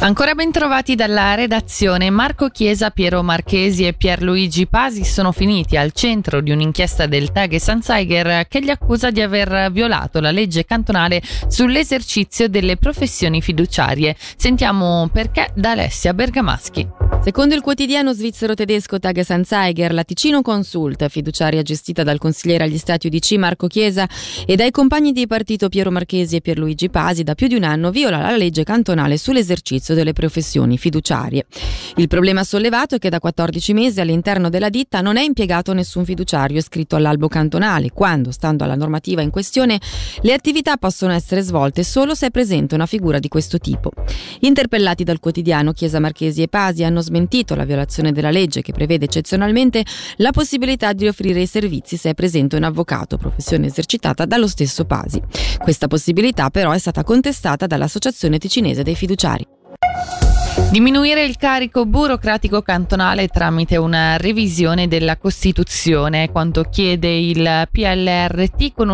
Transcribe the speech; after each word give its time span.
Ancora 0.00 0.34
ben 0.34 0.52
trovati 0.52 0.94
dalla 0.94 1.34
redazione. 1.34 2.08
Marco 2.08 2.50
Chiesa, 2.50 2.90
Piero 2.90 3.24
Marchesi 3.24 3.84
e 3.84 3.94
Pierluigi 3.94 4.68
Pasi 4.68 5.02
sono 5.02 5.32
finiti 5.32 5.76
al 5.76 5.90
centro 5.90 6.40
di 6.40 6.52
un'inchiesta 6.52 7.06
del 7.06 7.32
Tag 7.32 7.56
Sanzeiger 7.56 8.46
che 8.46 8.60
li 8.60 8.70
accusa 8.70 9.10
di 9.10 9.20
aver 9.20 9.72
violato 9.72 10.20
la 10.20 10.30
legge 10.30 10.64
cantonale 10.64 11.20
sull'esercizio 11.48 12.48
delle 12.48 12.76
professioni 12.76 13.42
fiduciarie. 13.42 14.14
Sentiamo 14.36 15.08
perché 15.12 15.50
da 15.54 15.72
Alessia 15.72 16.14
Bergamaschi. 16.14 16.97
Secondo 17.20 17.54
il 17.54 17.60
quotidiano 17.60 18.12
svizzero-tedesco 18.12 18.98
Tagesanzeiger, 18.98 19.92
la 19.92 20.04
Ticino 20.04 20.40
Consult, 20.40 21.08
fiduciaria 21.08 21.62
gestita 21.62 22.02
dal 22.02 22.18
consigliere 22.18 22.64
agli 22.64 22.78
Stati 22.78 23.08
UDC 23.08 23.32
Marco 23.32 23.66
Chiesa 23.66 24.08
e 24.46 24.56
dai 24.56 24.70
compagni 24.70 25.12
di 25.12 25.26
partito 25.26 25.68
Piero 25.68 25.90
Marchesi 25.90 26.36
e 26.36 26.40
Pierluigi 26.40 26.88
Pasi, 26.88 27.24
da 27.24 27.34
più 27.34 27.48
di 27.48 27.54
un 27.54 27.64
anno 27.64 27.90
viola 27.90 28.20
la 28.20 28.36
legge 28.36 28.62
cantonale 28.62 29.18
sull'esercizio 29.18 29.94
delle 29.94 30.12
professioni 30.12 30.78
fiduciarie. 30.78 31.46
Il 31.96 32.08
problema 32.08 32.44
sollevato 32.44 32.94
è 32.94 32.98
che 32.98 33.10
da 33.10 33.18
14 33.18 33.72
mesi 33.74 34.00
all'interno 34.00 34.48
della 34.48 34.70
ditta 34.70 35.00
non 35.00 35.16
è 35.16 35.22
impiegato 35.22 35.72
nessun 35.74 36.04
fiduciario 36.04 36.58
iscritto 36.58 36.96
all'albo 36.96 37.28
cantonale, 37.28 37.90
quando, 37.90 38.30
stando 38.30 38.64
alla 38.64 38.76
normativa 38.76 39.20
in 39.20 39.30
questione, 39.30 39.80
le 40.22 40.32
attività 40.32 40.76
possono 40.76 41.12
essere 41.12 41.42
svolte 41.42 41.82
solo 41.82 42.14
se 42.14 42.26
è 42.26 42.30
presente 42.30 42.74
una 42.74 42.86
figura 42.86 43.18
di 43.18 43.28
questo 43.28 43.58
tipo. 43.58 43.90
Interpellati 44.40 45.04
dal 45.04 45.20
quotidiano, 45.20 45.72
Chiesa 45.72 45.98
Marchesi 45.98 46.42
e 46.42 46.48
Pasi 46.48 46.84
hanno 46.84 46.97
smentito 47.00 47.54
la 47.54 47.64
violazione 47.64 48.12
della 48.12 48.30
legge 48.30 48.62
che 48.62 48.72
prevede 48.72 49.06
eccezionalmente 49.06 49.84
la 50.16 50.30
possibilità 50.30 50.92
di 50.92 51.08
offrire 51.08 51.40
i 51.40 51.46
servizi 51.46 51.96
se 51.96 52.10
è 52.10 52.14
presente 52.14 52.56
un 52.56 52.64
avvocato, 52.64 53.16
professione 53.16 53.66
esercitata 53.66 54.24
dallo 54.24 54.46
stesso 54.48 54.84
Pasi. 54.84 55.22
Questa 55.58 55.86
possibilità 55.86 56.50
però 56.50 56.72
è 56.72 56.78
stata 56.78 57.04
contestata 57.04 57.66
dall'Associazione 57.66 58.38
Ticinese 58.38 58.82
dei 58.82 58.94
Fiduciari. 58.94 59.46
Diminuire 60.70 61.24
il 61.24 61.38
carico 61.38 61.86
burocratico 61.86 62.60
cantonale 62.60 63.28
tramite 63.28 63.78
una 63.78 64.18
revisione 64.18 64.86
della 64.86 65.16
Costituzione, 65.16 66.30
quanto 66.30 66.64
chiede 66.64 67.08
il 67.08 67.68
PLRT 67.70 68.74
con 68.74 68.90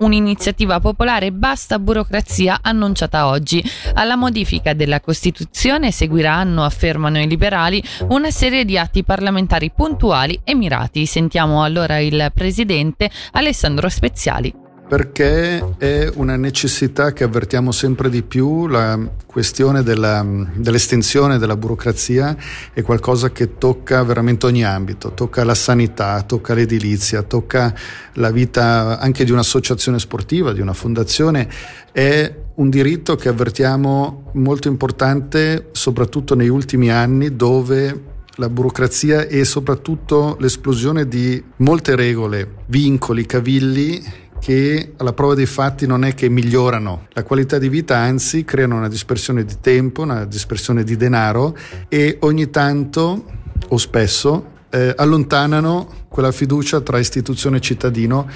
un'iniziativa 0.00 0.80
popolare 0.80 1.32
basta 1.32 1.78
burocrazia 1.78 2.58
annunciata 2.62 3.26
oggi. 3.26 3.62
Alla 3.94 4.16
modifica 4.16 4.74
della 4.74 5.00
Costituzione 5.00 5.90
seguiranno, 5.90 6.64
affermano 6.64 7.18
i 7.20 7.26
liberali, 7.26 7.82
una 8.08 8.30
serie 8.30 8.64
di 8.64 8.78
atti 8.78 9.04
parlamentari 9.04 9.70
puntuali 9.70 10.40
e 10.44 10.54
mirati. 10.54 11.06
Sentiamo 11.06 11.64
allora 11.64 11.98
il 11.98 12.30
presidente 12.34 13.10
Alessandro 13.32 13.88
Speziali 13.88 14.68
perché 14.90 15.76
è 15.78 16.10
una 16.16 16.34
necessità 16.34 17.12
che 17.12 17.22
avvertiamo 17.22 17.70
sempre 17.70 18.10
di 18.10 18.24
più, 18.24 18.66
la 18.66 18.98
questione 19.24 19.84
della, 19.84 20.26
dell'estensione 20.52 21.38
della 21.38 21.56
burocrazia 21.56 22.36
è 22.72 22.82
qualcosa 22.82 23.30
che 23.30 23.56
tocca 23.56 24.02
veramente 24.02 24.46
ogni 24.46 24.64
ambito, 24.64 25.12
tocca 25.12 25.44
la 25.44 25.54
sanità, 25.54 26.20
tocca 26.22 26.54
l'edilizia, 26.54 27.22
tocca 27.22 27.72
la 28.14 28.32
vita 28.32 28.98
anche 28.98 29.22
di 29.22 29.30
un'associazione 29.30 30.00
sportiva, 30.00 30.52
di 30.52 30.60
una 30.60 30.72
fondazione, 30.72 31.48
è 31.92 32.34
un 32.56 32.68
diritto 32.68 33.14
che 33.14 33.28
avvertiamo 33.28 34.32
molto 34.32 34.66
importante 34.66 35.68
soprattutto 35.70 36.34
negli 36.34 36.48
ultimi 36.48 36.90
anni 36.90 37.36
dove 37.36 38.08
la 38.34 38.48
burocrazia 38.48 39.28
e 39.28 39.44
soprattutto 39.44 40.36
l'esplosione 40.40 41.06
di 41.06 41.40
molte 41.58 41.94
regole, 41.94 42.54
vincoli, 42.66 43.24
cavilli 43.24 44.28
che 44.40 44.94
alla 44.96 45.12
prova 45.12 45.34
dei 45.34 45.46
fatti 45.46 45.86
non 45.86 46.04
è 46.04 46.14
che 46.14 46.28
migliorano. 46.28 47.06
La 47.10 47.22
qualità 47.22 47.58
di 47.58 47.68
vita, 47.68 47.98
anzi 47.98 48.44
creano 48.44 48.76
una 48.76 48.88
dispersione 48.88 49.44
di 49.44 49.56
tempo, 49.60 50.02
una 50.02 50.24
dispersione 50.24 50.82
di 50.82 50.96
denaro 50.96 51.56
e 51.88 52.16
ogni 52.20 52.50
tanto 52.50 53.24
o 53.68 53.76
spesso 53.76 54.58
eh, 54.70 54.94
allontanano 54.96 56.06
quella 56.08 56.32
fiducia 56.32 56.80
tra 56.80 56.98
istituzione 56.98 57.58
e 57.58 57.60
cittadino 57.60 58.28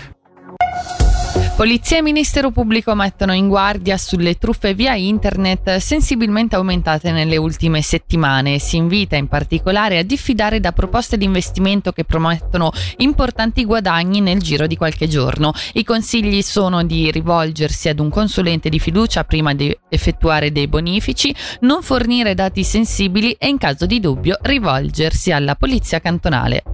Polizia 1.57 1.99
e 1.99 2.03
Ministero 2.03 2.51
Pubblico 2.51 2.97
mettono 2.97 3.33
in 3.33 3.47
guardia 3.47 3.97
sulle 3.97 4.39
truffe 4.39 4.75
via 4.75 4.97
internet 4.97 5.77
sensibilmente 5.77 6.57
aumentate 6.57 7.13
nelle 7.13 7.37
ultime 7.37 7.81
settimane. 7.81 8.59
Si 8.59 8.77
invita 8.77 9.15
in 9.15 9.29
particolare 9.29 9.99
a 9.99 10.03
diffidare 10.03 10.59
da 10.59 10.73
proposte 10.73 11.17
di 11.17 11.25
investimento 11.25 11.93
che 11.93 12.03
promettono 12.03 12.73
importanti 12.97 13.65
guadagni 13.65 14.21
nel 14.21 14.43
giro 14.43 14.67
di 14.67 14.77
qualche 14.77 15.07
giorno. 15.07 15.53
I 15.75 15.85
consigli 15.85 16.43
sono 16.43 16.83
di 16.83 17.13
rivolgersi 17.13 17.89
ad 17.89 18.01
un 18.01 18.11
consulente 18.11 18.69
di 18.69 18.81
fiducia 18.81 19.23
prima 19.23 19.55
di 19.55 19.75
effettuare 19.89 20.51
dei 20.51 20.67
bonifici, 20.67 21.33
non 21.61 21.83
fornire 21.83 22.35
dati 22.35 22.65
sensibili 22.65 23.31
e 23.39 23.47
in 23.47 23.59
caso 23.59 23.87
di 23.87 24.01
dubbio 24.01 24.39
rivolgersi 24.43 25.31
alla 25.31 25.55
Polizia 25.55 26.01
cantonale. 26.01 26.65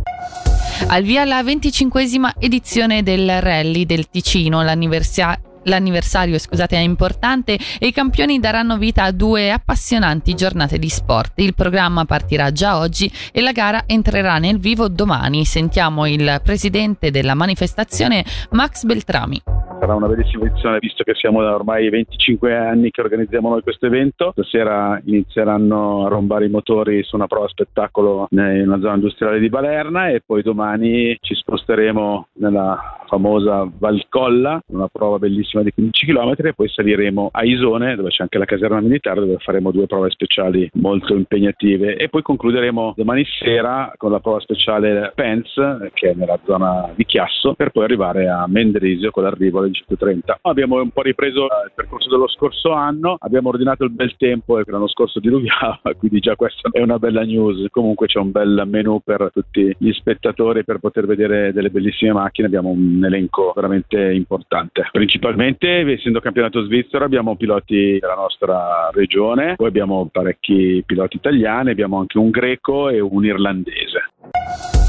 Al 0.89 1.03
via 1.05 1.25
la 1.25 1.43
venticinquesima 1.43 2.35
edizione 2.39 3.03
del 3.03 3.41
Rally 3.41 3.85
del 3.85 4.09
Ticino, 4.09 4.63
l'anniversario 4.63 6.39
scusate, 6.39 6.77
è 6.77 6.81
importante 6.81 7.59
e 7.79 7.87
i 7.87 7.93
campioni 7.93 8.41
daranno 8.41 8.77
vita 8.77 9.05
a 9.05 9.13
due 9.13 9.53
appassionanti 9.53 10.35
giornate 10.35 10.79
di 10.79 10.89
sport. 10.89 11.35
Il 11.37 11.55
programma 11.55 12.05
partirà 12.07 12.51
già 12.51 12.79
oggi 12.79 13.11
e 13.31 13.41
la 13.41 13.53
gara 13.53 13.85
entrerà 13.87 14.39
nel 14.39 14.59
vivo 14.59 14.89
domani. 14.89 15.45
Sentiamo 15.45 16.07
il 16.07 16.41
presidente 16.43 17.11
della 17.11 17.35
manifestazione 17.35 18.25
Max 18.51 18.85
Beltrami 18.85 19.41
sarà 19.81 19.95
una 19.95 20.09
bellissima 20.09 20.45
edizione 20.45 20.79
visto 20.79 21.03
che 21.05 21.15
siamo 21.15 21.41
da 21.43 21.55
ormai 21.55 21.89
25 21.89 22.55
anni 22.55 22.91
che 22.91 23.01
organizziamo 23.01 23.49
noi 23.49 23.63
questo 23.63 23.87
evento. 23.87 24.31
Stasera 24.33 25.01
inizieranno 25.07 26.05
a 26.05 26.09
rombare 26.09 26.45
i 26.45 26.51
motori 26.51 27.03
su 27.03 27.17
una 27.17 27.27
prova 27.27 27.49
spettacolo 27.49 28.27
nella 28.31 28.79
zona 28.79 28.95
industriale 28.95 29.41
di 29.41 29.49
Balerna 29.49 30.11
e 30.11 30.21
poi 30.25 30.43
domani 30.43 31.17
ci 31.21 31.35
sposteremo 31.35 32.29
nella 32.35 32.99
famosa 33.07 33.69
Valcolla, 33.79 34.61
una 34.67 34.87
prova 34.87 35.19
bellissima 35.19 35.63
di 35.63 35.73
15 35.73 36.07
km 36.07 36.35
e 36.37 36.53
poi 36.53 36.69
saliremo 36.69 37.31
a 37.33 37.43
Isone 37.43 37.97
dove 37.97 38.11
c'è 38.11 38.23
anche 38.23 38.39
la 38.39 38.45
caserma 38.45 38.81
militare 38.81 39.21
dove 39.21 39.39
faremo 39.39 39.73
due 39.73 39.87
prove 39.87 40.11
speciali 40.11 40.71
molto 40.75 41.15
impegnative 41.15 41.97
e 41.97 42.09
poi 42.09 42.23
concluderemo 42.23 42.95
domani 42.97 43.25
sera 43.25 43.93
con 43.97 44.13
la 44.13 44.21
prova 44.21 44.39
speciale 44.41 45.11
Pence 45.15 45.91
che 45.95 46.11
è 46.11 46.15
nella 46.15 46.39
zona 46.45 46.93
di 46.95 47.05
Chiasso 47.05 47.55
per 47.55 47.71
poi 47.71 47.85
arrivare 47.85 48.29
a 48.29 48.47
Mendrisio 48.47 49.11
con 49.11 49.25
l'arrivo 49.25 49.59
alle 49.59 49.70
130. 49.73 50.39
Abbiamo 50.43 50.81
un 50.81 50.91
po' 50.91 51.03
ripreso 51.03 51.45
il 51.45 51.73
percorso 51.75 52.09
dello 52.09 52.29
scorso 52.29 52.73
anno, 52.73 53.17
abbiamo 53.19 53.49
ordinato 53.49 53.85
il 53.85 53.91
bel 53.91 54.17
tempo 54.17 54.59
e 54.59 54.65
l'anno 54.67 54.89
scorso 54.89 55.21
diluviava, 55.21 55.81
quindi 55.99 56.21
già 56.21 56.37
questa 56.37 56.69
è 56.73 56.81
una 56.81 56.99
bella 56.99 57.23
news. 57.23 57.67
Comunque 57.71 58.07
c'è 58.07 58.19
un 58.19 58.31
bel 58.31 58.65
menu 58.67 59.01
per 59.05 59.31
tutti 59.33 59.75
gli 59.79 59.93
spettatori 59.93 60.65
per 60.65 60.79
poter 60.79 61.07
vedere 61.07 61.53
delle 61.53 61.71
bellissime 61.71 62.13
macchine, 62.13 62.47
abbiamo 62.47 62.71
un 62.71 63.05
elenco 63.05 63.53
veramente 63.55 64.13
importante. 64.13 64.89
Principalmente, 64.91 65.81
essendo 65.93 66.21
campionato 66.21 66.63
svizzero, 66.65 67.05
abbiamo 67.05 67.37
piloti 67.37 67.99
della 67.99 68.15
nostra 68.15 68.91
regione, 68.93 69.55
poi 69.57 69.69
abbiamo 69.69 70.09
parecchi 70.11 70.83
piloti 70.85 71.17
italiani, 71.17 71.71
abbiamo 71.71 71.99
anche 71.99 72.19
un 72.19 72.31
greco 72.31 72.89
e 72.89 73.01
un 73.01 73.25
irlandese. 73.25 74.80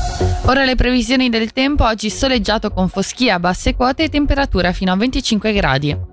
Ora 0.52 0.66
le 0.66 0.76
previsioni 0.76 1.30
del 1.30 1.54
tempo, 1.54 1.86
oggi 1.86 2.10
soleggiato 2.10 2.72
con 2.72 2.90
foschia 2.90 3.36
a 3.36 3.40
basse 3.40 3.74
quote 3.74 4.04
e 4.04 4.10
temperatura 4.10 4.74
fino 4.74 4.92
a 4.92 4.98
25 4.98 5.54
gradi. 5.54 6.11